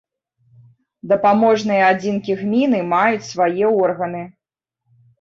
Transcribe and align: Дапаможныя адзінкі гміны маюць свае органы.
Дапаможныя 1.11 1.83
адзінкі 1.91 2.31
гміны 2.41 2.83
маюць 2.97 3.29
свае 3.31 3.65
органы. 3.85 4.27